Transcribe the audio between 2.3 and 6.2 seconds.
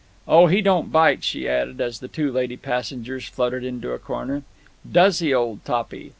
lady passengers fluttered into a corner. "Does he, old Toppy?"